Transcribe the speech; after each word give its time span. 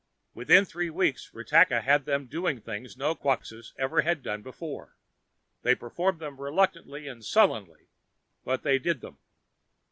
Within 0.33 0.65
three 0.65 0.89
weeks, 0.89 1.29
Ratakka 1.31 1.83
had 1.83 2.05
them 2.05 2.25
doing 2.25 2.59
things 2.59 2.97
no 2.97 3.13
Quxas 3.13 3.73
ever 3.77 4.01
had 4.01 4.23
done 4.23 4.41
before. 4.41 4.97
They 5.61 5.75
performed 5.75 6.19
them 6.19 6.41
reluctantly 6.41 7.07
and 7.07 7.23
sullenly, 7.23 7.85
but 8.43 8.63
they 8.63 8.79
did 8.79 9.01
them. 9.01 9.19